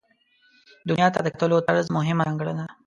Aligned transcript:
دنیا 0.89 1.07
ته 1.13 1.19
د 1.23 1.27
کتلو 1.33 1.57
طرز 1.67 1.85
مهمه 1.97 2.23
ځانګړنه 2.27 2.63
ده. 2.67 2.73